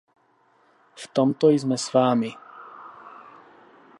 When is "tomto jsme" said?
1.07-1.77